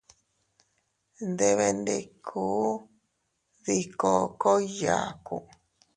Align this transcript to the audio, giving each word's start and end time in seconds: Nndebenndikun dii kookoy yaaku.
Nndebenndikun 1.27 2.73
dii 3.63 3.85
kookoy 3.99 4.63
yaaku. 4.81 5.35